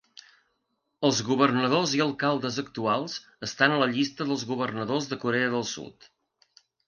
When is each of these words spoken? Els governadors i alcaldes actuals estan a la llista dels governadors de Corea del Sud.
Els 1.09 1.19
governadors 1.27 1.91
i 1.97 2.01
alcaldes 2.05 2.57
actuals 2.63 3.17
estan 3.49 3.75
a 3.75 3.79
la 3.83 3.89
llista 3.93 4.27
dels 4.31 4.47
governadors 4.53 5.11
de 5.11 5.23
Corea 5.27 5.53
del 5.57 5.69
Sud. 5.77 6.09